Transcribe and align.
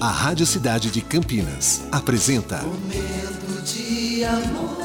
A 0.00 0.10
Rádio 0.10 0.46
Cidade 0.46 0.90
de 0.90 1.00
Campinas 1.00 1.82
apresenta 1.90 2.62
Momento 2.62 3.62
de 3.64 4.24
amor. 4.24 4.78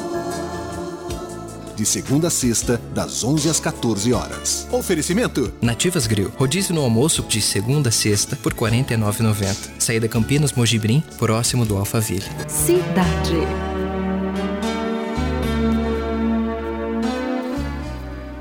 De 1.75 1.85
segunda 1.85 2.27
a 2.27 2.31
sexta, 2.31 2.79
das 2.93 3.23
11 3.23 3.49
às 3.49 3.59
14 3.59 4.13
horas. 4.13 4.67
Oferecimento: 4.71 5.51
Nativas 5.61 6.05
Grill. 6.05 6.31
Rodízio 6.35 6.75
no 6.75 6.81
almoço 6.81 7.23
de 7.23 7.41
segunda 7.41 7.89
a 7.89 7.91
sexta 7.91 8.35
por 8.35 8.53
R$ 8.53 8.59
49,90. 8.59 9.71
Saída 9.79 10.07
Campinas 10.07 10.53
Mojibrim, 10.53 11.03
próximo 11.17 11.65
do 11.65 11.78
Alphaville. 11.78 12.25
Cidade. 12.47 13.47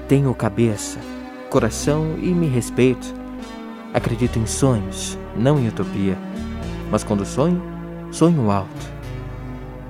Tenho 0.09 0.35
cabeça, 0.35 0.99
coração 1.49 2.19
e 2.21 2.29
me 2.29 2.49
respeito. 2.49 3.22
Acredito 3.95 4.39
em 4.39 4.47
sonhos, 4.47 5.19
não 5.37 5.59
em 5.59 5.69
utopia. 5.69 6.17
Mas 6.91 7.05
quando 7.05 7.27
sonho, 7.27 7.63
sonho 8.11 8.51
alto. 8.51 8.93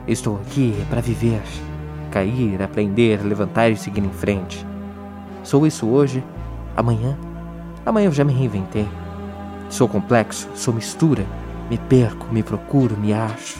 Estou 0.09 0.37
aqui 0.37 0.75
para 0.91 1.01
viver, 1.01 1.43
cair, 2.11 2.61
aprender, 2.61 3.25
levantar 3.25 3.71
e 3.71 3.77
seguir 3.77 4.03
em 4.05 4.11
frente. 4.11 4.67
Sou 5.45 5.67
isso 5.67 5.87
hoje, 5.87 6.23
amanhã. 6.77 7.17
Amanhã 7.87 8.07
eu 8.07 8.13
já 8.13 8.25
me 8.25 8.33
reinventei. 8.33 8.89
Sou 9.71 9.89
complexo, 9.89 10.49
sou 10.55 10.75
mistura. 10.75 11.25
Me 11.71 11.79
perco, 11.79 12.27
me 12.33 12.43
procuro, 12.43 12.97
me 12.97 13.13
acho. 13.13 13.59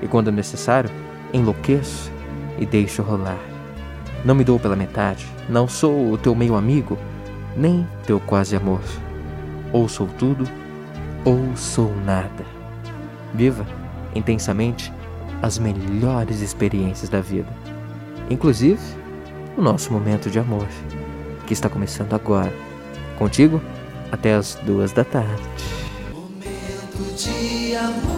E 0.00 0.08
quando 0.08 0.32
necessário, 0.32 0.90
enlouqueço 1.32 2.10
e 2.58 2.64
deixo 2.64 3.02
rolar. 3.02 3.38
Não 4.24 4.34
me 4.34 4.44
dou 4.44 4.58
pela 4.58 4.74
metade, 4.74 5.26
não 5.48 5.68
sou 5.68 6.12
o 6.12 6.18
teu 6.18 6.34
meio 6.34 6.56
amigo, 6.56 6.98
nem 7.56 7.86
teu 8.04 8.18
quase 8.18 8.56
amor. 8.56 8.80
Ou 9.72 9.88
sou 9.88 10.06
tudo, 10.18 10.48
ou 11.24 11.56
sou 11.56 11.94
nada. 12.04 12.44
Viva 13.34 13.66
intensamente 14.14 14.92
as 15.42 15.58
melhores 15.58 16.40
experiências 16.40 17.08
da 17.08 17.20
vida, 17.20 17.48
inclusive 18.30 18.80
o 19.56 19.62
nosso 19.62 19.92
momento 19.92 20.30
de 20.30 20.38
amor, 20.38 20.66
que 21.46 21.52
está 21.52 21.68
começando 21.68 22.14
agora. 22.14 22.52
Contigo 23.18 23.60
até 24.10 24.34
as 24.34 24.54
duas 24.64 24.92
da 24.92 25.04
tarde. 25.04 25.42
Momento 26.12 27.14
de 27.16 27.74
amor. 27.76 28.17